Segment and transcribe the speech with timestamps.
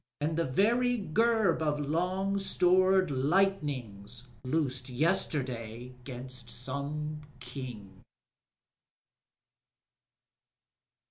[0.19, 8.01] And the very gerb of long stored lightnings loosed Yesterday 'gainst some King.